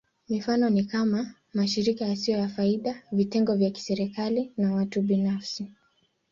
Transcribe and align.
Mifano 0.29 0.69
ni 0.69 0.83
kama: 0.85 1.33
mashirika 1.53 2.05
yasiyo 2.05 2.37
ya 2.37 2.47
faida, 2.49 3.03
vitengo 3.11 3.55
vya 3.55 3.69
kiserikali, 3.69 4.51
na 4.57 4.73
watu 4.75 5.01
binafsi. 5.01 5.67